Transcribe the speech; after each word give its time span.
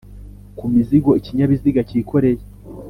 kumzigo 0.57 1.11
ikinyabiziga 1.19 1.81
cyikoreye 1.89 2.41